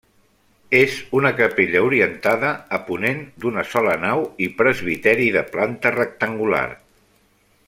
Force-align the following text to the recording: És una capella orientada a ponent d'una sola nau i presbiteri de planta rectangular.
És 0.77 0.95
una 1.19 1.31
capella 1.41 1.83
orientada 1.89 2.55
a 2.77 2.81
ponent 2.89 3.21
d'una 3.45 3.67
sola 3.75 3.95
nau 4.07 4.27
i 4.47 4.51
presbiteri 4.63 5.33
de 5.37 5.45
planta 5.55 5.97
rectangular. 6.01 6.69